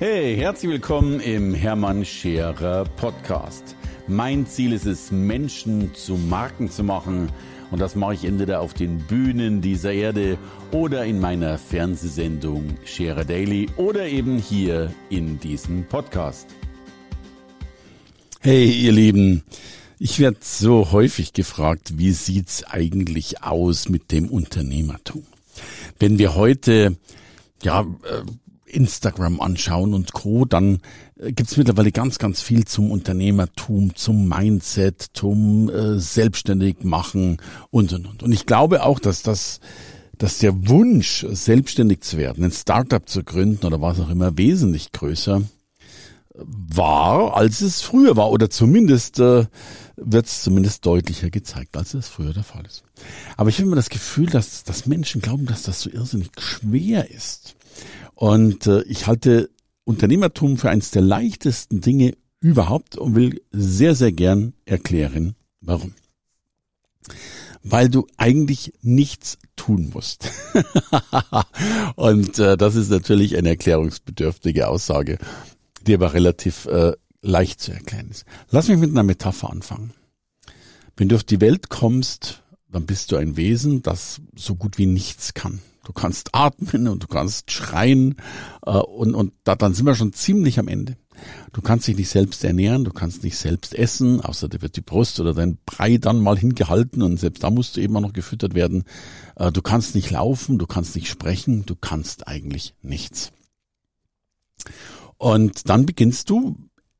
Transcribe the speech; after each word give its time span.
Hey, 0.00 0.36
herzlich 0.36 0.72
willkommen 0.72 1.20
im 1.20 1.54
Hermann 1.54 2.04
Scherer 2.04 2.84
Podcast. 2.96 3.76
Mein 4.08 4.44
Ziel 4.44 4.72
ist 4.72 4.86
es, 4.86 5.12
Menschen 5.12 5.94
zu 5.94 6.16
Marken 6.16 6.68
zu 6.68 6.82
machen. 6.82 7.30
Und 7.70 7.78
das 7.78 7.94
mache 7.94 8.14
ich 8.14 8.24
entweder 8.24 8.60
auf 8.60 8.74
den 8.74 8.98
Bühnen 8.98 9.60
dieser 9.60 9.92
Erde 9.92 10.36
oder 10.72 11.04
in 11.04 11.20
meiner 11.20 11.58
Fernsehsendung 11.58 12.76
Scherer 12.84 13.24
Daily 13.24 13.68
oder 13.76 14.08
eben 14.08 14.36
hier 14.36 14.92
in 15.10 15.38
diesem 15.38 15.86
Podcast. 15.86 16.48
Hey, 18.40 18.68
ihr 18.68 18.92
Lieben. 18.92 19.44
Ich 20.00 20.18
werde 20.18 20.38
so 20.40 20.90
häufig 20.90 21.34
gefragt, 21.34 21.98
wie 21.98 22.10
sieht's 22.10 22.64
eigentlich 22.64 23.44
aus 23.44 23.88
mit 23.88 24.10
dem 24.10 24.28
Unternehmertum? 24.28 25.24
Wenn 26.00 26.18
wir 26.18 26.34
heute 26.34 26.96
ja 27.62 27.82
äh, 27.82 28.24
Instagram 28.66 29.40
anschauen 29.40 29.94
und 29.94 30.12
Co., 30.12 30.44
dann 30.44 30.78
äh, 31.18 31.32
gibt's 31.32 31.56
mittlerweile 31.56 31.92
ganz, 31.92 32.18
ganz 32.18 32.40
viel 32.40 32.64
zum 32.64 32.90
Unternehmertum, 32.90 33.94
zum 33.94 34.28
Mindset, 34.28 35.06
zum 35.12 35.68
äh, 35.70 35.98
selbstständig 35.98 36.84
machen 36.84 37.38
und 37.70 37.92
und 37.92 38.06
und. 38.06 38.22
Und 38.22 38.32
ich 38.32 38.46
glaube 38.46 38.82
auch, 38.82 38.98
dass 38.98 39.22
das 39.22 39.60
dass 40.18 40.38
der 40.38 40.68
Wunsch, 40.68 41.26
selbstständig 41.28 42.02
zu 42.02 42.18
werden, 42.18 42.44
ein 42.44 42.52
Startup 42.52 43.06
zu 43.06 43.24
gründen 43.24 43.66
oder 43.66 43.80
was 43.80 43.98
auch 43.98 44.10
immer, 44.10 44.38
wesentlich 44.38 44.92
größer 44.92 45.42
war, 46.34 47.36
als 47.36 47.60
es 47.60 47.80
früher 47.80 48.16
war. 48.16 48.30
Oder 48.30 48.50
zumindest 48.50 49.20
äh, 49.20 49.46
wird 49.96 50.26
es 50.26 50.42
zumindest 50.42 50.84
deutlicher 50.84 51.30
gezeigt, 51.30 51.76
als 51.76 51.94
es 51.94 52.08
früher 52.08 52.32
der 52.32 52.42
Fall 52.42 52.66
ist. 52.66 52.82
Aber 53.36 53.48
ich 53.48 53.58
habe 53.58 53.66
immer 53.66 53.76
das 53.76 53.90
Gefühl, 53.90 54.26
dass, 54.26 54.64
dass 54.64 54.86
Menschen 54.86 55.20
glauben, 55.20 55.46
dass 55.46 55.62
das 55.62 55.80
so 55.80 55.90
irrsinnig 55.90 56.30
schwer 56.38 57.10
ist. 57.10 57.54
Und 58.14 58.66
äh, 58.66 58.82
ich 58.82 59.06
halte 59.06 59.50
Unternehmertum 59.84 60.56
für 60.56 60.70
eines 60.70 60.90
der 60.90 61.02
leichtesten 61.02 61.80
Dinge 61.80 62.14
überhaupt 62.40 62.96
und 62.96 63.14
will 63.14 63.40
sehr, 63.52 63.94
sehr 63.94 64.12
gern 64.12 64.54
erklären, 64.64 65.34
warum. 65.60 65.94
Weil 67.62 67.88
du 67.88 68.06
eigentlich 68.16 68.74
nichts 68.82 69.38
tun 69.56 69.90
musst. 69.92 70.30
und 71.96 72.38
äh, 72.38 72.56
das 72.56 72.74
ist 72.74 72.90
natürlich 72.90 73.36
eine 73.36 73.50
erklärungsbedürftige 73.50 74.68
Aussage, 74.68 75.18
die 75.86 75.94
aber 75.94 76.12
relativ 76.12 76.66
äh, 76.66 76.92
leicht 77.22 77.60
zu 77.60 77.72
erklären 77.72 78.10
ist. 78.10 78.26
Lass 78.50 78.68
mich 78.68 78.78
mit 78.78 78.90
einer 78.90 79.02
Metapher 79.02 79.50
anfangen. 79.50 79.92
Wenn 80.96 81.08
du 81.08 81.16
auf 81.16 81.24
die 81.24 81.40
Welt 81.40 81.70
kommst, 81.70 82.42
dann 82.70 82.86
bist 82.86 83.10
du 83.10 83.16
ein 83.16 83.36
Wesen, 83.36 83.82
das 83.82 84.20
so 84.34 84.54
gut 84.54 84.78
wie 84.78 84.86
nichts 84.86 85.34
kann. 85.34 85.60
Du 85.84 85.92
kannst 85.92 86.34
atmen 86.34 86.88
und 86.88 87.02
du 87.02 87.06
kannst 87.06 87.50
schreien 87.50 88.16
äh, 88.66 88.70
und, 88.70 89.14
und 89.14 89.32
da, 89.44 89.54
dann 89.54 89.74
sind 89.74 89.86
wir 89.86 89.94
schon 89.94 90.12
ziemlich 90.12 90.58
am 90.58 90.68
Ende. 90.68 90.96
Du 91.52 91.62
kannst 91.62 91.86
dich 91.86 91.96
nicht 91.96 92.08
selbst 92.08 92.42
ernähren, 92.42 92.84
du 92.84 92.90
kannst 92.90 93.22
nicht 93.22 93.36
selbst 93.36 93.74
essen, 93.74 94.20
außer 94.20 94.48
dir 94.48 94.62
wird 94.62 94.76
die 94.76 94.80
Brust 94.80 95.20
oder 95.20 95.32
dein 95.32 95.58
Brei 95.64 95.98
dann 95.98 96.20
mal 96.20 96.36
hingehalten 96.36 97.02
und 97.02 97.20
selbst 97.20 97.44
da 97.44 97.50
musst 97.50 97.76
du 97.76 97.80
eben 97.80 97.96
auch 97.96 98.00
noch 98.00 98.12
gefüttert 98.12 98.54
werden. 98.54 98.84
Äh, 99.36 99.52
du 99.52 99.62
kannst 99.62 99.94
nicht 99.94 100.10
laufen, 100.10 100.58
du 100.58 100.66
kannst 100.66 100.96
nicht 100.96 101.08
sprechen, 101.08 101.64
du 101.66 101.76
kannst 101.76 102.26
eigentlich 102.26 102.74
nichts. 102.82 103.32
Und 105.16 105.68
dann 105.68 105.86
beginnst 105.86 106.30
du 106.30 106.56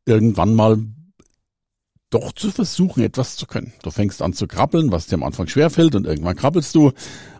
irgendwann 0.06 0.54
mal 0.54 0.78
doch 2.14 2.32
zu 2.32 2.50
versuchen, 2.50 3.02
etwas 3.02 3.36
zu 3.36 3.46
können. 3.46 3.72
Du 3.82 3.90
fängst 3.90 4.22
an 4.22 4.32
zu 4.32 4.46
krabbeln, 4.46 4.92
was 4.92 5.06
dir 5.06 5.16
am 5.16 5.24
Anfang 5.24 5.48
schwerfällt 5.48 5.94
und 5.94 6.06
irgendwann 6.06 6.36
krabbelst 6.36 6.74
du 6.74 6.92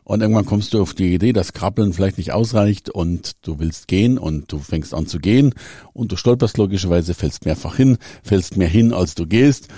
und 0.03 0.21
irgendwann 0.21 0.45
kommst 0.45 0.75
du 0.75 0.83
auf 0.83 0.95
die 0.95 1.15
Idee, 1.15 1.33
dass 1.33 1.53
Krabbeln 1.53 1.93
vielleicht 1.93 2.19
nicht 2.19 2.33
ausreicht 2.33 2.91
und 2.91 3.33
du 3.47 3.59
willst 3.59 3.89
gehen 3.89 4.19
und 4.19 4.51
du 4.53 4.59
fängst 4.59 4.93
an 4.93 5.07
zu 5.07 5.19
gehen 5.19 5.55
und 5.93 6.13
du 6.13 6.17
stolperst 6.17 6.59
logischerweise, 6.59 7.15
fällst 7.15 7.47
mehrfach 7.47 7.77
hin, 7.77 7.99
fällst 8.23 8.57
mehr 8.57 8.69
hin, 8.69 8.93
als 8.93 9.15
du 9.15 9.27
gehst. 9.27 9.69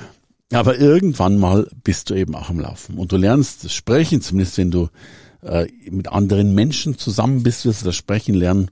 Aber 0.53 0.79
irgendwann 0.79 1.39
mal 1.39 1.69
bist 1.85 2.11
du 2.11 2.15
eben 2.15 2.35
auch 2.35 2.51
am 2.51 2.61
Laufen 2.61 2.99
und 2.99 3.13
du 3.13 3.17
lernst 3.17 3.71
sprechen, 3.71 4.23
zumindest 4.23 4.59
wenn 4.59 4.71
du 4.71 4.89
äh, 5.43 5.67
mit 5.91 6.09
anderen 6.09 6.55
Menschen 6.55 6.99
zusammen 6.99 7.43
bist, 7.43 7.67
wirst 7.67 7.83
du 7.83 7.87
das 7.87 7.97
Sprechen 7.97 8.35
lernen. 8.35 8.71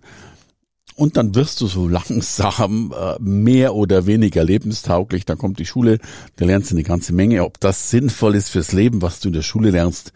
Und 0.96 1.16
dann 1.16 1.34
wirst 1.34 1.60
du 1.60 1.66
so 1.66 1.88
langsam 1.88 2.94
äh, 2.96 3.16
mehr 3.20 3.74
oder 3.74 4.06
weniger 4.06 4.44
lebenstauglich. 4.44 5.24
Dann 5.24 5.38
kommt 5.38 5.58
die 5.58 5.66
Schule, 5.66 5.98
da 6.36 6.44
lernst 6.44 6.70
du 6.70 6.76
eine 6.76 6.84
ganze 6.84 7.12
Menge. 7.12 7.44
Ob 7.44 7.58
das 7.60 7.90
sinnvoll 7.90 8.34
ist 8.36 8.50
fürs 8.50 8.72
Leben, 8.72 9.02
was 9.02 9.20
du 9.20 9.28
in 9.28 9.34
der 9.34 9.42
Schule 9.42 9.70
lernst, 9.70 10.12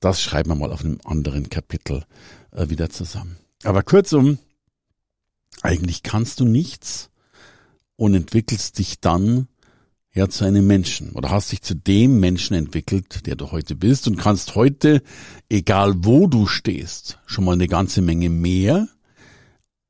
das 0.00 0.22
schreiben 0.22 0.50
wir 0.50 0.54
mal 0.54 0.72
auf 0.72 0.84
einem 0.84 1.00
anderen 1.04 1.48
Kapitel 1.48 2.04
äh, 2.52 2.68
wieder 2.68 2.90
zusammen. 2.90 3.38
Aber 3.64 3.82
kurzum, 3.82 4.38
eigentlich 5.62 6.02
kannst 6.02 6.40
du 6.40 6.44
nichts 6.44 7.10
und 7.96 8.14
entwickelst 8.14 8.78
dich 8.78 9.00
dann 9.00 9.48
ja 10.12 10.28
zu 10.28 10.44
einem 10.44 10.66
Menschen 10.66 11.12
oder 11.12 11.30
hast 11.30 11.50
dich 11.52 11.62
zu 11.62 11.74
dem 11.74 12.20
Menschen 12.20 12.54
entwickelt, 12.54 13.26
der 13.26 13.34
du 13.34 13.50
heute 13.50 13.74
bist 13.74 14.06
und 14.06 14.16
kannst 14.16 14.54
heute, 14.54 15.02
egal 15.48 15.94
wo 15.98 16.26
du 16.28 16.46
stehst, 16.46 17.18
schon 17.26 17.44
mal 17.44 17.52
eine 17.52 17.66
ganze 17.66 18.00
Menge 18.00 18.30
mehr 18.30 18.88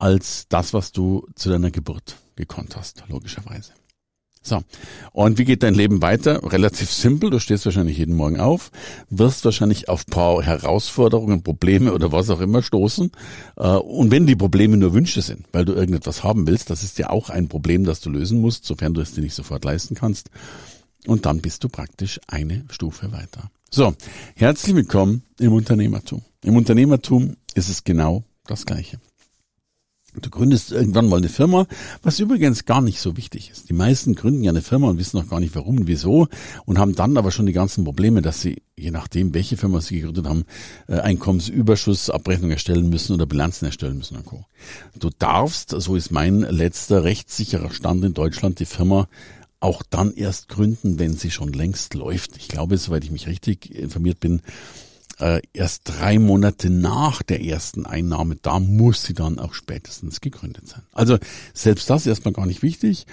als 0.04 0.48
das, 0.50 0.75
was 0.75 0.92
du 0.92 1.26
zu 1.34 1.48
deiner 1.48 1.70
Geburt 1.70 2.16
gekonnt 2.37 2.76
hast, 2.76 3.04
logischerweise. 3.09 3.72
So. 4.42 4.60
Und 5.12 5.38
wie 5.38 5.47
geht 5.47 5.62
dein 5.62 5.72
Leben 5.72 6.03
weiter? 6.03 6.42
Relativ 6.53 6.92
simpel. 6.92 7.31
Du 7.31 7.38
stehst 7.38 7.65
wahrscheinlich 7.65 7.97
jeden 7.97 8.15
Morgen 8.15 8.38
auf, 8.38 8.70
wirst 9.09 9.47
wahrscheinlich 9.47 9.88
auf 9.88 10.04
paar 10.04 10.42
Herausforderungen, 10.42 11.42
Probleme 11.42 11.94
oder 11.94 12.12
was 12.12 12.28
auch 12.28 12.42
immer 12.42 12.62
stoßen. 12.62 13.12
Äh, 13.56 13.66
und 13.69 14.10
wenn 14.10 14.26
die 14.26 14.37
Probleme 14.37 14.76
nur 14.76 14.92
Wünsche 14.92 15.22
sind, 15.22 15.47
weil 15.53 15.65
du 15.65 15.72
irgendetwas 15.72 16.22
haben 16.22 16.47
willst, 16.47 16.69
das 16.69 16.82
ist 16.82 16.98
ja 16.98 17.09
auch 17.09 17.31
ein 17.31 17.48
Problem, 17.48 17.84
das 17.84 18.00
du 18.00 18.10
lösen 18.10 18.42
musst, 18.42 18.66
sofern 18.66 18.92
du 18.92 19.00
es 19.00 19.15
dir 19.15 19.22
nicht 19.22 19.34
sofort 19.34 19.65
leisten 19.65 19.94
kannst. 19.94 20.28
Und 21.06 21.25
dann 21.25 21.41
bist 21.41 21.65
du 21.65 21.71
praktisch 21.71 22.21
eine 22.26 22.66
Stufe 22.71 23.10
weiter. 23.10 23.50
So. 23.71 23.94
Herzlich 24.34 24.76
willkommen 24.76 25.22
im 25.38 25.54
Unternehmertum. 25.54 26.21
Im 26.42 26.56
Unternehmertum 26.56 27.36
ist 27.54 27.71
es 27.71 27.84
genau 27.84 28.25
das 28.47 28.66
Gleiche. 28.66 29.00
Du 30.21 30.31
gründest 30.31 30.71
irgendwann 30.71 31.09
mal 31.09 31.17
eine 31.17 31.29
Firma, 31.29 31.67
was 32.03 32.21
übrigens 32.21 32.65
gar 32.65 32.81
nicht 32.81 33.01
so 33.01 33.17
wichtig 33.17 33.51
ist. 33.51 33.69
Die 33.69 33.73
meisten 33.73 34.15
gründen 34.15 34.45
ja 34.45 34.51
eine 34.51 34.63
Firma 34.63 34.89
und 34.89 34.99
wissen 34.99 35.17
noch 35.17 35.29
gar 35.29 35.41
nicht 35.41 35.55
warum 35.55 35.79
und 35.79 35.87
wieso 35.89 36.29
und 36.67 36.79
haben 36.79 36.95
dann 36.95 37.17
aber 37.17 37.33
schon 37.33 37.47
die 37.47 37.53
ganzen 37.53 37.85
Probleme, 37.85 38.23
dass 38.23 38.41
sie, 38.41 38.63
je 38.77 38.91
nachdem, 38.91 39.35
welche 39.35 39.57
Firma 39.57 39.81
sie 39.81 39.97
gegründet 39.97 40.27
haben, 40.27 40.45
äh, 40.87 41.01
Einkommensüberschussabrechnung 41.01 42.51
erstellen 42.51 42.89
müssen 42.89 43.15
oder 43.15 43.27
Bilanzen 43.27 43.67
erstellen 43.67 43.99
müssen 43.99 44.17
und 44.17 44.25
Co. 44.25 44.45
Du 44.99 45.11
darfst, 45.19 45.71
so 45.71 45.97
ist 45.97 46.13
mein 46.13 46.41
letzter 46.41 47.03
rechtssicherer 47.03 47.71
Stand 47.71 48.05
in 48.05 48.15
Deutschland, 48.15 48.61
die 48.61 48.67
Firma 48.67 49.09
auch 49.65 49.83
dann 49.89 50.13
erst 50.13 50.49
gründen, 50.49 50.99
wenn 50.99 51.17
sie 51.17 51.31
schon 51.31 51.53
längst 51.53 51.95
läuft. 51.95 52.37
Ich 52.37 52.49
glaube, 52.49 52.77
soweit 52.77 53.03
ich 53.03 53.11
mich 53.11 53.27
richtig 53.27 53.75
informiert 53.75 54.21
bin, 54.21 54.43
äh, 55.21 55.41
erst 55.53 55.83
drei 55.85 56.19
Monate 56.19 56.71
nach 56.71 57.23
der 57.23 57.43
ersten 57.43 57.87
Einnahme, 57.87 58.37
da 58.37 58.59
muss 58.59 59.05
sie 59.05 59.15
dann 59.15 59.39
auch 59.39 59.55
spätestens 59.55 60.21
gegründet 60.21 60.69
sein. 60.69 60.83
Also 60.93 61.19
selbst 61.53 61.89
das 61.91 62.07
erstmal 62.07 62.35
gar 62.35 62.47
nicht 62.47 62.63
wichtig. 62.63 63.07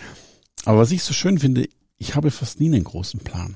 Aber 0.65 0.79
was 0.79 0.91
ich 0.91 1.03
so 1.03 1.13
schön 1.13 1.39
finde, 1.39 1.67
ich 1.97 2.15
habe 2.15 2.31
fast 2.31 2.59
nie 2.59 2.67
einen 2.67 2.83
großen 2.83 3.19
Plan. 3.19 3.55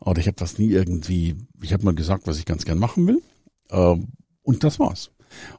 Oder 0.00 0.20
ich 0.20 0.26
habe 0.26 0.38
fast 0.38 0.58
nie 0.58 0.70
irgendwie, 0.70 1.36
ich 1.62 1.72
habe 1.72 1.84
mal 1.84 1.94
gesagt, 1.94 2.26
was 2.26 2.38
ich 2.38 2.44
ganz 2.44 2.64
gern 2.64 2.78
machen 2.78 3.06
will. 3.06 3.22
Äh, 3.70 3.96
und 4.42 4.64
das 4.64 4.78
war's. 4.78 5.10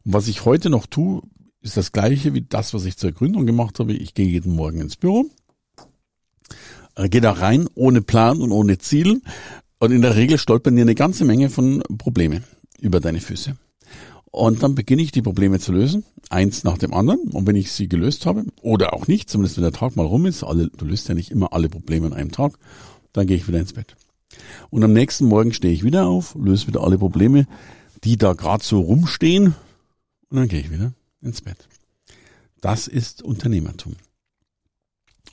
Und 0.04 0.14
was 0.14 0.28
ich 0.28 0.46
heute 0.46 0.70
noch 0.70 0.86
tue, 0.86 1.22
ist 1.62 1.78
das 1.78 1.92
gleiche 1.92 2.34
wie 2.34 2.42
das, 2.42 2.74
was 2.74 2.86
ich 2.86 2.98
zur 2.98 3.12
Gründung 3.12 3.46
gemacht 3.46 3.80
habe. 3.80 3.94
Ich 3.94 4.14
gehe 4.14 4.28
jeden 4.28 4.56
Morgen 4.56 4.82
ins 4.82 4.98
Büro, 4.98 5.26
äh, 6.96 7.10
gehe 7.10 7.22
da 7.22 7.32
rein 7.32 7.68
ohne 7.74 8.02
Plan 8.02 8.42
und 8.42 8.52
ohne 8.52 8.78
Ziel 8.78 9.22
und 9.84 9.92
in 9.92 10.02
der 10.02 10.16
Regel 10.16 10.38
stolpern 10.38 10.78
dir 10.78 10.84
eine 10.84 10.96
ganze 10.96 11.26
Menge 11.26 11.50
von 11.50 11.84
Probleme 11.98 12.42
über 12.80 13.02
deine 13.02 13.20
Füße. 13.20 13.58
Und 14.32 14.64
dann 14.64 14.76
beginne 14.76 15.02
ich 15.02 15.12
die 15.12 15.22
Probleme 15.22 15.60
zu 15.60 15.74
lösen, 15.74 16.06
eins 16.30 16.64
nach 16.64 16.78
dem 16.78 16.94
anderen. 16.94 17.20
Und 17.32 17.48
wenn 17.48 17.58
ich 17.58 17.74
sie 17.74 17.90
gelöst 17.90 18.26
habe, 18.26 18.46
oder 18.62 18.94
auch 18.94 19.08
nicht, 19.08 19.30
zumindest 19.30 19.58
wenn 19.58 19.64
der 19.64 19.74
Tag 19.74 19.98
mal 19.98 20.06
rum 20.06 20.26
ist, 20.26 20.42
alle, 20.42 20.70
du 20.70 20.86
löst 20.86 21.10
ja 21.10 21.16
nicht 21.16 21.32
immer 21.32 21.52
alle 21.52 21.68
Probleme 21.68 22.06
an 22.06 22.14
einem 22.14 22.32
Tag, 22.32 22.54
dann 23.12 23.28
gehe 23.28 23.36
ich 23.36 23.50
wieder 23.50 23.60
ins 23.60 23.74
Bett. 23.74 23.98
Und 24.70 24.86
am 24.86 24.94
nächsten 24.94 25.26
Morgen 25.26 25.52
stehe 25.52 25.74
ich 25.74 25.84
wieder 25.84 26.08
auf, 26.08 26.34
löse 26.36 26.68
wieder 26.68 26.82
alle 26.82 26.98
Probleme, 26.98 27.46
die 28.06 28.16
da 28.16 28.32
gerade 28.32 28.64
so 28.64 28.80
rumstehen, 28.80 29.48
und 30.30 30.38
dann 30.38 30.48
gehe 30.48 30.62
ich 30.62 30.72
wieder 30.72 30.94
ins 31.22 31.42
Bett. 31.42 31.68
Das 32.62 32.88
ist 32.88 33.22
Unternehmertum. 33.22 33.98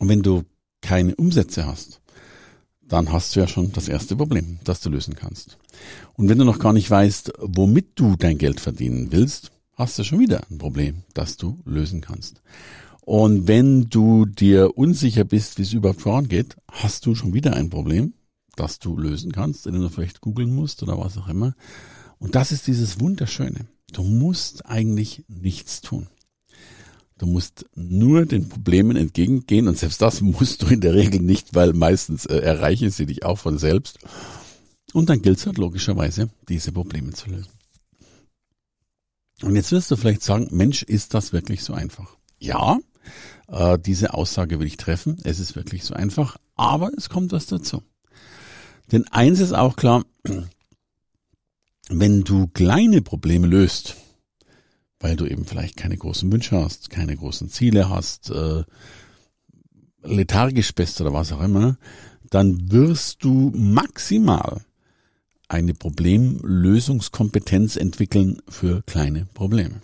Und 0.00 0.08
wenn 0.08 0.22
du 0.22 0.42
keine 0.80 1.14
Umsätze 1.14 1.66
hast, 1.66 2.00
dann 2.90 3.12
hast 3.12 3.34
du 3.34 3.40
ja 3.40 3.48
schon 3.48 3.72
das 3.72 3.88
erste 3.88 4.16
Problem, 4.16 4.58
das 4.64 4.80
du 4.80 4.90
lösen 4.90 5.14
kannst. 5.14 5.56
Und 6.14 6.28
wenn 6.28 6.38
du 6.38 6.44
noch 6.44 6.58
gar 6.58 6.72
nicht 6.72 6.90
weißt, 6.90 7.32
womit 7.38 7.92
du 7.94 8.16
dein 8.16 8.36
Geld 8.36 8.60
verdienen 8.60 9.12
willst, 9.12 9.52
hast 9.74 9.98
du 9.98 10.04
schon 10.04 10.18
wieder 10.18 10.42
ein 10.50 10.58
Problem, 10.58 11.04
das 11.14 11.36
du 11.36 11.60
lösen 11.64 12.00
kannst. 12.00 12.42
Und 13.00 13.48
wenn 13.48 13.88
du 13.88 14.26
dir 14.26 14.76
unsicher 14.76 15.24
bist, 15.24 15.58
wie 15.58 15.62
es 15.62 15.72
überhaupt 15.72 16.02
vorangeht, 16.02 16.56
hast 16.68 17.06
du 17.06 17.14
schon 17.14 17.32
wieder 17.32 17.54
ein 17.54 17.70
Problem, 17.70 18.12
das 18.56 18.78
du 18.80 18.98
lösen 18.98 19.32
kannst, 19.32 19.66
den 19.66 19.80
du 19.80 19.88
vielleicht 19.88 20.20
googeln 20.20 20.54
musst 20.54 20.82
oder 20.82 20.98
was 20.98 21.16
auch 21.16 21.28
immer. 21.28 21.54
Und 22.18 22.34
das 22.34 22.52
ist 22.52 22.66
dieses 22.66 23.00
Wunderschöne. 23.00 23.68
Du 23.92 24.02
musst 24.02 24.66
eigentlich 24.66 25.24
nichts 25.28 25.80
tun. 25.80 26.08
Du 27.20 27.26
musst 27.26 27.66
nur 27.74 28.24
den 28.24 28.48
Problemen 28.48 28.96
entgegengehen 28.96 29.68
und 29.68 29.76
selbst 29.76 30.00
das 30.00 30.22
musst 30.22 30.62
du 30.62 30.68
in 30.68 30.80
der 30.80 30.94
Regel 30.94 31.20
nicht, 31.20 31.54
weil 31.54 31.74
meistens 31.74 32.24
äh, 32.24 32.38
erreichen 32.38 32.90
sie 32.90 33.04
dich 33.04 33.26
auch 33.26 33.36
von 33.36 33.58
selbst. 33.58 33.98
Und 34.94 35.10
dann 35.10 35.20
gilt 35.20 35.36
es 35.36 35.44
halt 35.44 35.58
logischerweise, 35.58 36.30
diese 36.48 36.72
Probleme 36.72 37.12
zu 37.12 37.28
lösen. 37.28 37.52
Und 39.42 39.54
jetzt 39.54 39.70
wirst 39.70 39.90
du 39.90 39.96
vielleicht 39.96 40.22
sagen, 40.22 40.48
Mensch, 40.50 40.82
ist 40.82 41.12
das 41.12 41.34
wirklich 41.34 41.62
so 41.62 41.74
einfach? 41.74 42.16
Ja, 42.38 42.78
äh, 43.48 43.78
diese 43.78 44.14
Aussage 44.14 44.58
will 44.58 44.66
ich 44.66 44.78
treffen. 44.78 45.18
Es 45.22 45.40
ist 45.40 45.56
wirklich 45.56 45.84
so 45.84 45.92
einfach, 45.92 46.38
aber 46.56 46.90
es 46.96 47.10
kommt 47.10 47.32
was 47.32 47.44
dazu. 47.44 47.82
Denn 48.92 49.06
eins 49.08 49.40
ist 49.40 49.52
auch 49.52 49.76
klar, 49.76 50.06
wenn 51.90 52.24
du 52.24 52.46
kleine 52.46 53.02
Probleme 53.02 53.46
löst, 53.46 53.96
weil 55.00 55.16
du 55.16 55.26
eben 55.26 55.46
vielleicht 55.46 55.76
keine 55.76 55.96
großen 55.96 56.30
Wünsche 56.30 56.62
hast, 56.62 56.90
keine 56.90 57.16
großen 57.16 57.48
Ziele 57.48 57.88
hast, 57.88 58.30
äh, 58.30 58.62
lethargisch 60.02 60.72
bist 60.74 61.00
oder 61.00 61.12
was 61.12 61.32
auch 61.32 61.42
immer, 61.42 61.76
dann 62.28 62.70
wirst 62.70 63.24
du 63.24 63.50
maximal 63.54 64.60
eine 65.48 65.74
Problemlösungskompetenz 65.74 67.74
entwickeln 67.76 68.40
für 68.48 68.82
kleine 68.82 69.26
Probleme. 69.34 69.80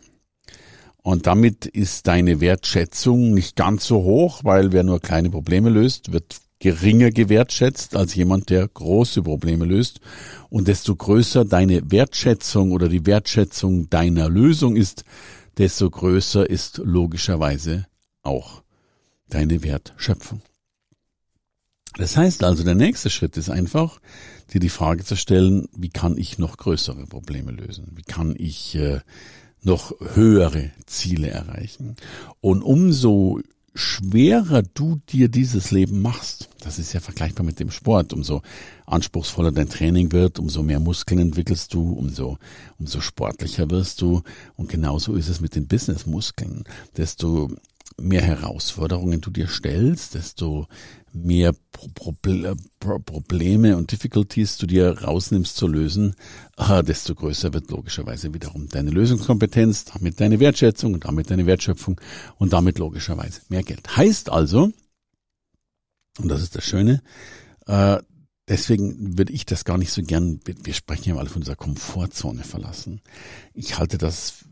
Und 1.03 1.27
damit 1.27 1.67
ist 1.67 2.07
deine 2.07 2.41
Wertschätzung 2.41 3.35
nicht 3.35 3.57
ganz 3.57 3.85
so 3.87 4.03
hoch, 4.03 4.45
weil 4.45 4.71
wer 4.73 4.85
nur 4.85 5.01
kleine 5.01 5.31
Probleme 5.31 5.71
löst, 5.71 6.13
wird 6.13 6.37
geringer 6.59 7.11
gewertschätzt 7.11 7.97
als 7.97 8.15
jemand, 8.15 8.51
der 8.51 8.67
große 8.67 9.23
Probleme 9.23 9.65
löst. 9.65 10.01
Und 10.49 10.69
desto 10.69 10.97
größer 10.97 11.45
deine 11.45 11.91
Wertschätzung 11.91 12.73
oder 12.73 12.89
die 12.89 13.07
Wertschätzung 13.07 13.91
deiner 13.91 14.29
Lösung 14.29 14.77
ist, 14.77 15.05
desto 15.59 15.91
größer 15.91 16.49
ist 16.49 16.79
logischerweise 16.79 17.87
auch 18.23 18.63
deine 19.29 19.63
Wertschöpfung. 19.63 20.41
Das 21.97 22.17
heißt 22.17 22.45
also, 22.45 22.63
der 22.63 22.75
nächste 22.75 23.09
Schritt 23.09 23.37
ist 23.37 23.49
einfach, 23.49 24.01
dir 24.53 24.61
die 24.61 24.69
Frage 24.69 25.05
zu 25.05 25.17
stellen, 25.17 25.67
wie 25.75 25.89
kann 25.89 26.19
ich 26.19 26.39
noch 26.39 26.59
größere 26.59 27.07
Probleme 27.07 27.53
lösen? 27.53 27.93
Wie 27.95 28.03
kann 28.03 28.35
ich 28.37 28.75
äh, 28.75 29.01
noch 29.63 29.95
höhere 30.15 30.73
Ziele 30.85 31.31
erreichen? 31.31 31.97
Und 32.41 32.63
umso 32.63 33.41
schwerer 33.77 34.63
du 34.63 35.01
dir 35.09 35.29
dieses 35.29 35.71
Leben 35.71 36.03
machst, 36.03 36.49
das 36.61 36.79
ist 36.79 36.93
ja 36.93 37.01
vergleichbar 37.01 37.45
mit 37.45 37.61
dem 37.61 37.71
Sport, 37.71 38.13
umso 38.13 38.43
anspruchsvoller 38.87 39.53
dein 39.53 39.69
Training 39.69 40.13
wird, 40.13 40.39
umso 40.39 40.63
mehr 40.63 40.81
Muskeln 40.81 41.21
entwickelst 41.21 41.73
du, 41.75 41.93
umso, 41.93 42.39
umso 42.79 43.01
sportlicher 43.01 43.71
wirst 43.71 44.01
du. 44.01 44.23
Und 44.57 44.69
genauso 44.69 45.15
ist 45.15 45.29
es 45.29 45.41
mit 45.41 45.55
den 45.55 45.67
Businessmuskeln. 45.67 46.65
Desto 46.97 47.51
mehr 47.99 48.23
Herausforderungen 48.23 49.21
du 49.21 49.31
dir 49.31 49.49
stellst, 49.49 50.15
desto 50.15 50.67
mehr 51.13 51.55
Pro 51.73 51.89
Pro 52.13 52.99
Probleme 52.99 53.77
und 53.77 53.91
Difficulties 53.91 54.59
du 54.59 54.67
dir 54.67 55.03
rausnimmst 55.03 55.57
zu 55.57 55.67
lösen, 55.67 56.15
äh, 56.59 56.83
desto 56.83 57.15
größer 57.15 57.55
wird 57.55 57.71
logischerweise 57.71 58.35
wiederum 58.35 58.69
deine 58.69 58.91
Lösungskompetenz, 58.91 59.87
damit 59.87 60.21
deine 60.21 60.41
Wertschätzung 60.41 60.95
und 60.95 61.05
damit 61.07 61.31
deine 61.31 61.47
Wertschöpfung 61.47 62.01
und 62.37 62.53
damit 62.53 62.79
logischerweise 62.79 63.41
mehr 63.49 63.63
Geld. 63.63 63.97
Heißt 63.97 64.31
also, 64.31 64.73
und 66.19 66.29
das 66.29 66.43
ist 66.43 66.55
das 66.55 66.65
Schöne, 66.65 67.03
äh, 67.67 67.99
deswegen 68.49 69.19
würde 69.19 69.33
ich 69.33 69.47
das 69.47 69.65
gar 69.65 69.79
nicht 69.79 69.93
so 69.93 70.03
gern, 70.03 70.41
wir 70.45 70.75
sprechen 70.75 71.09
ja 71.09 71.15
mal 71.15 71.27
von 71.27 71.43
unserer 71.43 71.57
Komfortzone 71.57 72.45
verlassen. 72.45 73.01
Ich 73.55 73.79
halte 73.79 73.99
das 73.99 74.45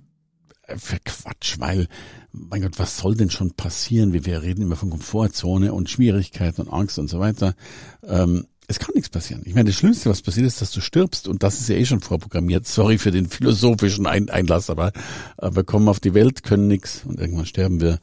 für 0.77 0.99
Quatsch, 1.05 1.57
weil, 1.59 1.89
mein 2.33 2.63
Gott, 2.63 2.79
was 2.79 2.99
soll 2.99 3.15
denn 3.15 3.31
schon 3.31 3.53
passieren? 3.53 4.13
Wir, 4.13 4.27
wir 4.27 4.43
reden 4.43 4.63
immer 4.63 4.77
von 4.77 4.91
Komfortzone 4.91 5.73
und 5.73 5.91
Schwierigkeiten 5.91 6.63
und 6.63 6.73
Angst 6.73 6.99
und 6.99 7.09
so 7.09 7.21
weiter. 7.21 7.55
Ähm, 8.03 8.47
es 8.67 8.79
kann 8.79 8.95
nichts 8.95 9.11
passieren. 9.11 9.43
Ich 9.45 9.55
meine, 9.55 9.71
das 9.71 9.77
Schlimmste, 9.77 10.09
was 10.09 10.23
passiert 10.23 10.47
ist, 10.47 10.63
dass 10.63 10.71
du 10.71 10.81
stirbst 10.81 11.29
und 11.29 11.43
das 11.43 11.61
ist 11.61 11.69
ja 11.69 11.77
eh 11.77 11.85
schon 11.85 12.01
vorprogrammiert. 12.01 12.67
Sorry 12.67 12.99
für 12.99 13.11
den 13.11 13.29
philosophischen 13.29 14.07
Ein 14.07 14.31
Einlass, 14.31 14.71
aber 14.71 14.93
äh, 15.39 15.51
wir 15.53 15.65
kommen 15.65 15.89
auf 15.89 16.01
die 16.01 16.15
Welt, 16.15 16.43
können 16.43 16.69
nichts 16.69 17.03
und 17.05 17.21
irgendwann 17.21 17.47
sterben 17.47 17.81
wir. 17.81 17.99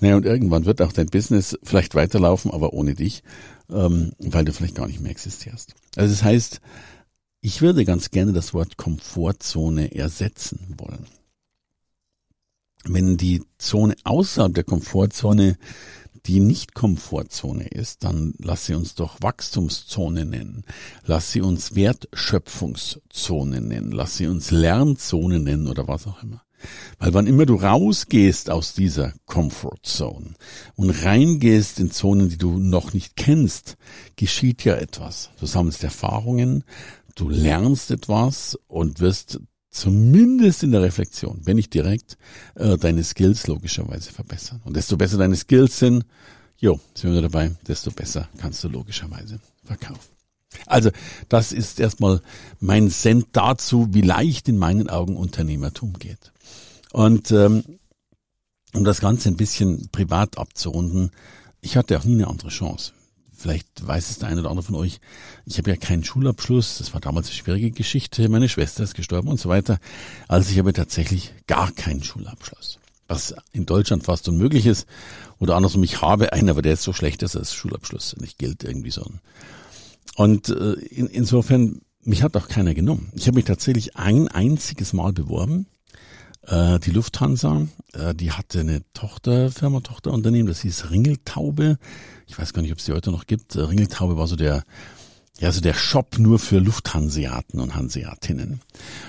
Naja, 0.00 0.16
und 0.16 0.24
irgendwann 0.24 0.64
wird 0.64 0.80
auch 0.80 0.92
dein 0.92 1.08
Business 1.08 1.58
vielleicht 1.62 1.94
weiterlaufen, 1.94 2.50
aber 2.50 2.72
ohne 2.72 2.94
dich, 2.94 3.22
ähm, 3.70 4.12
weil 4.18 4.46
du 4.46 4.52
vielleicht 4.54 4.76
gar 4.76 4.86
nicht 4.86 5.00
mehr 5.00 5.10
existierst. 5.10 5.74
Also 5.96 6.14
das 6.14 6.24
heißt, 6.24 6.60
ich 7.42 7.60
würde 7.60 7.84
ganz 7.84 8.10
gerne 8.10 8.32
das 8.32 8.54
Wort 8.54 8.78
Komfortzone 8.78 9.94
ersetzen 9.94 10.74
wollen 10.78 11.06
wenn 12.84 13.16
die 13.16 13.42
Zone 13.58 13.94
außerhalb 14.04 14.54
der 14.54 14.64
Komfortzone 14.64 15.56
die 16.26 16.40
Nicht-Komfortzone 16.40 17.66
ist, 17.68 18.04
dann 18.04 18.34
lass 18.38 18.66
sie 18.66 18.74
uns 18.74 18.94
doch 18.94 19.22
Wachstumszone 19.22 20.24
nennen. 20.24 20.64
Lass 21.04 21.32
sie 21.32 21.40
uns 21.40 21.74
Wertschöpfungszone 21.74 23.60
nennen. 23.60 23.90
Lass 23.92 24.16
sie 24.16 24.26
uns 24.26 24.50
Lernzone 24.50 25.40
nennen 25.40 25.66
oder 25.66 25.88
was 25.88 26.06
auch 26.06 26.22
immer. 26.22 26.42
Weil 26.98 27.14
wann 27.14 27.26
immer 27.26 27.46
du 27.46 27.54
rausgehst 27.54 28.50
aus 28.50 28.74
dieser 28.74 29.14
Comfort 29.24 29.78
Zone 29.82 30.34
und 30.74 30.90
reingehst 30.90 31.80
in 31.80 31.90
Zonen, 31.90 32.28
die 32.28 32.36
du 32.36 32.58
noch 32.58 32.92
nicht 32.92 33.16
kennst, 33.16 33.78
geschieht 34.16 34.64
ja 34.64 34.74
etwas. 34.74 35.30
Du 35.40 35.46
sammelst 35.46 35.82
Erfahrungen, 35.82 36.64
du 37.14 37.30
lernst 37.30 37.90
etwas 37.90 38.58
und 38.68 39.00
wirst 39.00 39.40
zumindest 39.70 40.62
in 40.62 40.72
der 40.72 40.82
Reflexion, 40.82 41.40
wenn 41.44 41.56
nicht 41.56 41.72
direkt, 41.72 42.18
äh, 42.56 42.76
deine 42.76 43.04
Skills 43.04 43.46
logischerweise 43.46 44.12
verbessern. 44.12 44.60
Und 44.64 44.76
desto 44.76 44.96
besser 44.96 45.18
deine 45.18 45.36
Skills 45.36 45.78
sind, 45.78 46.04
jo, 46.58 46.80
sind 46.94 47.12
wir 47.12 47.22
dabei, 47.22 47.52
desto 47.66 47.90
besser 47.90 48.28
kannst 48.38 48.62
du 48.64 48.68
logischerweise 48.68 49.40
verkaufen. 49.64 50.10
Also, 50.66 50.90
das 51.28 51.52
ist 51.52 51.78
erstmal 51.78 52.20
mein 52.58 52.90
Cent 52.90 53.28
dazu, 53.32 53.88
wie 53.92 54.00
leicht 54.00 54.48
in 54.48 54.58
meinen 54.58 54.90
Augen 54.90 55.16
Unternehmertum 55.16 55.92
geht. 55.94 56.32
Und 56.92 57.30
ähm, 57.30 57.62
um 58.74 58.84
das 58.84 59.00
Ganze 59.00 59.28
ein 59.28 59.36
bisschen 59.36 59.88
privat 59.90 60.38
abzurunden, 60.38 61.12
ich 61.60 61.76
hatte 61.76 61.98
auch 61.98 62.04
nie 62.04 62.14
eine 62.14 62.26
andere 62.26 62.48
Chance 62.48 62.92
vielleicht 63.40 63.86
weiß 63.86 64.10
es 64.10 64.18
der 64.18 64.28
eine 64.28 64.40
oder 64.40 64.50
andere 64.50 64.66
von 64.66 64.74
euch, 64.74 65.00
ich 65.46 65.58
habe 65.58 65.70
ja 65.70 65.76
keinen 65.76 66.04
Schulabschluss, 66.04 66.78
das 66.78 66.92
war 66.92 67.00
damals 67.00 67.28
eine 67.28 67.36
schwierige 67.36 67.70
Geschichte, 67.70 68.28
meine 68.28 68.48
Schwester 68.48 68.84
ist 68.84 68.94
gestorben 68.94 69.28
und 69.28 69.40
so 69.40 69.48
weiter. 69.48 69.78
Also 70.28 70.50
ich 70.50 70.58
habe 70.58 70.72
tatsächlich 70.72 71.32
gar 71.46 71.72
keinen 71.72 72.02
Schulabschluss. 72.02 72.78
Was 73.08 73.34
in 73.52 73.66
Deutschland 73.66 74.04
fast 74.04 74.28
unmöglich 74.28 74.66
ist. 74.66 74.86
Oder 75.40 75.56
andersrum, 75.56 75.82
ich 75.82 76.00
habe 76.00 76.32
einen, 76.32 76.50
aber 76.50 76.62
der 76.62 76.74
ist 76.74 76.82
so 76.82 76.92
schlecht, 76.92 77.22
dass 77.22 77.32
das 77.32 77.54
Schulabschluss 77.54 78.14
nicht 78.18 78.38
gilt, 78.38 78.62
irgendwie 78.62 78.92
so. 78.92 79.04
Und 80.14 80.50
äh, 80.50 80.74
in, 80.74 81.06
insofern, 81.06 81.80
mich 82.02 82.22
hat 82.22 82.36
auch 82.36 82.46
keiner 82.46 82.74
genommen. 82.74 83.10
Ich 83.16 83.26
habe 83.26 83.36
mich 83.36 83.46
tatsächlich 83.46 83.96
ein 83.96 84.28
einziges 84.28 84.92
Mal 84.92 85.12
beworben 85.12 85.66
äh, 86.50 86.78
die 86.80 86.90
Lufthansa, 86.90 87.66
äh, 87.92 88.14
die 88.14 88.32
hatte 88.32 88.60
eine 88.60 88.82
Tochterfirma, 88.92 89.80
Tochterunternehmen, 89.80 90.46
das 90.46 90.60
hieß 90.60 90.90
Ringeltaube. 90.90 91.78
Ich 92.26 92.38
weiß 92.38 92.52
gar 92.52 92.62
nicht, 92.62 92.72
ob 92.72 92.78
es 92.78 92.84
die 92.84 92.92
heute 92.92 93.10
noch 93.10 93.26
gibt. 93.26 93.56
Äh, 93.56 93.60
Ringeltaube 93.60 94.16
war 94.16 94.26
so 94.26 94.36
der 94.36 94.64
ja, 95.38 95.50
so 95.52 95.62
der 95.62 95.72
Shop 95.72 96.18
nur 96.18 96.38
für 96.38 96.58
Lufthanseaten 96.58 97.60
und 97.60 97.74
Hanseatinnen. 97.74 98.60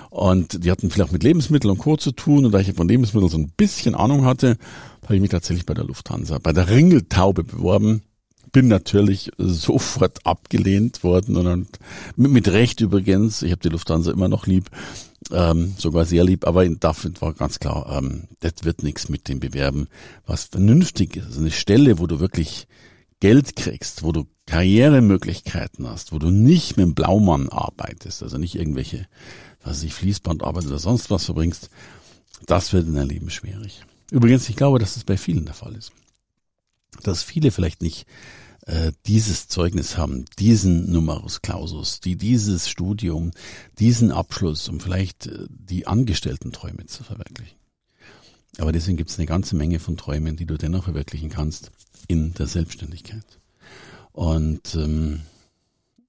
Und 0.10 0.63
die 0.63 0.71
hatten 0.71 0.89
vielleicht 0.89 1.12
mit 1.12 1.24
Lebensmitteln 1.24 1.71
und 1.71 1.77
Co. 1.77 1.98
zu 1.98 2.13
tun. 2.13 2.45
Und 2.45 2.53
da 2.53 2.60
ich 2.60 2.71
von 2.74 2.88
Lebensmitteln 2.88 3.29
so 3.29 3.38
ein 3.38 3.51
bisschen 3.57 3.95
Ahnung 3.95 4.24
hatte, 4.24 4.55
habe 5.03 5.15
ich 5.15 5.21
mich 5.21 5.29
tatsächlich 5.29 5.65
bei 5.65 5.74
der 5.74 5.83
Lufthansa, 5.83 6.38
bei 6.38 6.53
der 6.53 6.69
Ringeltaube 6.69 7.43
beworben 7.43 8.03
bin 8.51 8.67
natürlich 8.67 9.31
sofort 9.38 10.25
abgelehnt 10.25 11.03
worden 11.03 11.38
und, 11.38 11.48
und 11.48 11.79
mit, 12.15 12.48
Recht 12.50 12.81
übrigens. 12.81 13.41
Ich 13.41 13.51
habe 13.51 13.62
die 13.62 13.70
Lufthansa 13.70 14.12
immer 14.12 14.27
noch 14.27 14.46
lieb, 14.48 14.70
ähm, 15.31 15.74
sogar 15.77 16.05
sehr 16.05 16.24
lieb, 16.24 16.46
aber 16.46 16.67
dafür 16.67 17.12
war 17.20 17.34
ganz 17.34 17.60
klar, 17.60 17.98
ähm, 17.98 18.24
das 18.41 18.63
wird 18.63 18.84
nichts 18.84 19.10
mit 19.10 19.29
dem 19.29 19.39
Bewerben, 19.39 19.88
was 20.25 20.46
vernünftig 20.46 21.17
ist. 21.17 21.38
Eine 21.38 21.51
Stelle, 21.51 22.00
wo 22.00 22.08
du 22.08 22.20
wirklich 22.20 22.67
Geld 23.20 23.55
kriegst, 23.55 24.03
wo 24.03 24.12
du 24.12 24.25
Karrieremöglichkeiten 24.48 25.88
hast, 25.88 26.12
wo 26.12 26.20
du 26.20 26.31
nicht 26.31 26.75
mit 26.75 26.86
dem 26.86 26.96
Blaumann 26.96 27.50
arbeitest, 27.50 28.24
also 28.24 28.38
nicht 28.38 28.55
irgendwelche, 28.55 29.08
was 29.63 29.84
ich 29.84 29.93
Fließbandarbeit 29.93 30.65
oder 30.65 30.79
sonst 30.79 31.10
was 31.10 31.25
verbringst, 31.25 31.70
das 32.48 32.74
wird 32.74 32.88
in 32.88 32.96
deinem 32.96 33.10
Leben 33.10 33.29
schwierig. 33.29 33.84
Übrigens, 34.12 34.50
ich 34.50 34.55
glaube, 34.55 34.79
dass 34.79 34.96
das 34.96 35.03
bei 35.03 35.15
vielen 35.15 35.46
der 35.46 35.53
Fall 35.53 35.75
ist. 35.75 35.93
Dass 37.03 37.24
viele 37.24 37.51
vielleicht 37.51 37.81
nicht 37.81 38.05
äh, 38.65 38.91
dieses 39.07 39.48
Zeugnis 39.48 39.98
haben, 39.98 40.25
diesen 40.38 40.91
Numerus 40.91 41.41
Clausus, 41.41 42.00
die 42.00 42.15
dieses 42.15 42.69
Studium, 42.69 43.31
diesen 43.79 44.12
Abschluss, 44.12 44.69
um 44.69 44.79
vielleicht 44.79 45.27
äh, 45.27 45.48
die 45.50 45.88
Angestellten-Träume 45.88 46.86
zu 46.86 47.03
verwirklichen. 47.03 47.57
Aber 48.57 48.71
deswegen 48.71 48.98
gibt 48.98 49.10
es 49.10 49.17
eine 49.17 49.25
ganze 49.25 49.55
Menge 49.55 49.79
von 49.79 49.98
Träumen, 49.98 50.36
die 50.36 50.45
du 50.45 50.57
dennoch 50.57 50.83
verwirklichen 50.83 51.29
kannst 51.29 51.71
in 52.07 52.33
der 52.33 52.48
Selbstständigkeit. 52.48 53.25
Und 54.12 54.75
ähm, 54.75 55.21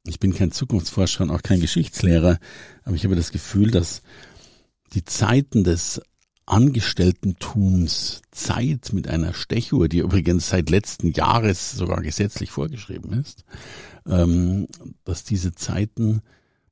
ich 0.04 0.18
bin 0.18 0.34
kein 0.34 0.50
Zukunftsforscher 0.50 1.22
und 1.22 1.30
auch 1.30 1.42
kein 1.42 1.60
Geschichtslehrer, 1.60 2.38
aber 2.84 2.96
ich 2.96 3.04
habe 3.04 3.14
das 3.14 3.30
Gefühl, 3.30 3.70
dass 3.70 4.02
die 4.94 5.04
Zeiten 5.04 5.64
des 5.64 6.02
Angestelltentumszeit 6.46 8.92
mit 8.92 9.08
einer 9.08 9.34
Stechuhr, 9.34 9.88
die 9.88 9.98
übrigens 9.98 10.48
seit 10.48 10.70
letzten 10.70 11.12
Jahres 11.12 11.72
sogar 11.72 12.00
gesetzlich 12.02 12.50
vorgeschrieben 12.50 13.12
ist, 13.12 13.44
ähm, 14.06 14.68
dass 15.04 15.24
diese 15.24 15.54
Zeiten 15.54 16.22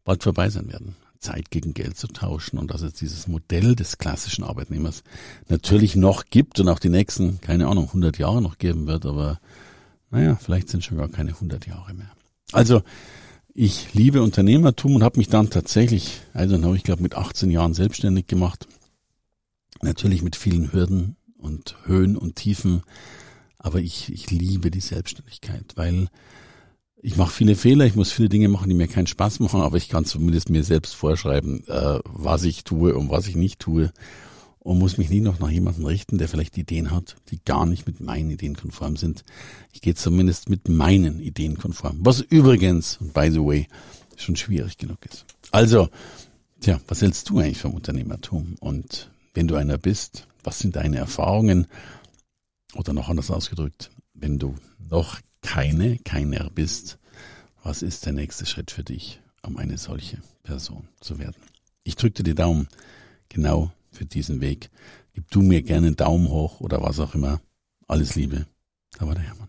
bald 0.04 0.22
vorbei 0.22 0.48
sein 0.48 0.72
werden. 0.72 0.96
Zeit 1.20 1.50
gegen 1.50 1.74
Geld 1.74 1.98
zu 1.98 2.08
tauschen 2.08 2.58
und 2.58 2.70
dass 2.70 2.80
es 2.80 2.94
dieses 2.94 3.28
Modell 3.28 3.76
des 3.76 3.98
klassischen 3.98 4.42
Arbeitnehmers 4.42 5.02
natürlich 5.48 5.94
noch 5.94 6.24
gibt 6.24 6.58
und 6.60 6.68
auch 6.68 6.78
die 6.78 6.88
nächsten, 6.88 7.42
keine 7.42 7.68
Ahnung, 7.68 7.88
100 7.88 8.18
Jahre 8.18 8.40
noch 8.40 8.56
geben 8.56 8.86
wird, 8.86 9.04
aber 9.04 9.38
naja, 10.10 10.38
vielleicht 10.42 10.70
sind 10.70 10.82
schon 10.82 10.96
gar 10.96 11.08
keine 11.08 11.32
100 11.32 11.66
Jahre 11.66 11.94
mehr. 11.94 12.10
Also 12.52 12.82
ich 13.54 13.92
liebe 13.92 14.22
Unternehmertum 14.22 14.96
und 14.96 15.02
habe 15.02 15.18
mich 15.18 15.28
dann 15.28 15.50
tatsächlich, 15.50 16.22
also 16.32 16.60
habe 16.62 16.76
ich 16.76 16.84
glaube 16.84 17.02
mit 17.02 17.14
18 17.14 17.50
Jahren 17.50 17.74
selbstständig 17.74 18.26
gemacht. 18.26 18.66
Natürlich 19.82 20.22
mit 20.22 20.36
vielen 20.36 20.72
Hürden 20.72 21.16
und 21.38 21.76
Höhen 21.84 22.16
und 22.16 22.36
Tiefen, 22.36 22.82
aber 23.58 23.80
ich, 23.80 24.12
ich 24.12 24.30
liebe 24.30 24.70
die 24.70 24.80
Selbstständigkeit, 24.80 25.72
weil 25.76 26.08
ich 27.02 27.16
mache 27.16 27.32
viele 27.32 27.56
Fehler, 27.56 27.86
ich 27.86 27.94
muss 27.94 28.12
viele 28.12 28.28
Dinge 28.28 28.48
machen, 28.48 28.68
die 28.68 28.74
mir 28.74 28.88
keinen 28.88 29.06
Spaß 29.06 29.40
machen, 29.40 29.62
aber 29.62 29.78
ich 29.78 29.88
kann 29.88 30.04
zumindest 30.04 30.50
mir 30.50 30.64
selbst 30.64 30.94
vorschreiben, 30.94 31.66
äh, 31.66 31.98
was 32.04 32.42
ich 32.44 32.64
tue 32.64 32.94
und 32.94 33.10
was 33.10 33.26
ich 33.26 33.36
nicht 33.36 33.58
tue 33.58 33.90
und 34.58 34.78
muss 34.78 34.98
mich 34.98 35.08
nie 35.08 35.20
noch 35.20 35.38
nach 35.40 35.50
jemandem 35.50 35.86
richten, 35.86 36.18
der 36.18 36.28
vielleicht 36.28 36.58
Ideen 36.58 36.90
hat, 36.90 37.16
die 37.30 37.40
gar 37.42 37.64
nicht 37.64 37.86
mit 37.86 38.00
meinen 38.00 38.30
Ideen 38.30 38.56
konform 38.56 38.96
sind. 38.96 39.24
Ich 39.72 39.80
gehe 39.80 39.94
zumindest 39.94 40.50
mit 40.50 40.68
meinen 40.68 41.20
Ideen 41.20 41.56
konform, 41.56 42.00
was 42.00 42.20
übrigens, 42.20 42.98
by 43.14 43.30
the 43.30 43.40
way, 43.40 43.66
schon 44.16 44.36
schwierig 44.36 44.76
genug 44.76 44.98
ist. 45.06 45.24
Also, 45.50 45.88
tja, 46.60 46.80
was 46.86 47.00
hältst 47.00 47.30
du 47.30 47.38
eigentlich 47.38 47.58
vom 47.58 47.72
Unternehmertum? 47.72 48.56
Und 48.60 49.10
wenn 49.34 49.48
du 49.48 49.56
einer 49.56 49.78
bist, 49.78 50.26
was 50.42 50.58
sind 50.58 50.76
deine 50.76 50.98
Erfahrungen? 50.98 51.66
Oder 52.74 52.92
noch 52.92 53.08
anders 53.08 53.30
ausgedrückt, 53.30 53.90
wenn 54.14 54.38
du 54.38 54.54
noch 54.78 55.20
keine, 55.42 55.98
keiner 55.98 56.50
bist, 56.50 56.98
was 57.62 57.82
ist 57.82 58.06
der 58.06 58.12
nächste 58.12 58.46
Schritt 58.46 58.70
für 58.70 58.84
dich, 58.84 59.20
um 59.42 59.56
eine 59.56 59.78
solche 59.78 60.18
Person 60.42 60.88
zu 61.00 61.18
werden? 61.18 61.42
Ich 61.84 61.96
drücke 61.96 62.22
dir 62.22 62.22
die 62.22 62.34
Daumen 62.34 62.68
genau 63.28 63.72
für 63.90 64.04
diesen 64.04 64.40
Weg. 64.40 64.70
Gib 65.12 65.30
du 65.30 65.42
mir 65.42 65.62
gerne 65.62 65.88
einen 65.88 65.96
Daumen 65.96 66.28
hoch 66.28 66.60
oder 66.60 66.82
was 66.82 67.00
auch 67.00 67.14
immer. 67.14 67.40
Alles 67.88 68.14
Liebe. 68.14 68.46
Da 68.98 69.06
war 69.06 69.14
der 69.14 69.24
Hermann. 69.24 69.48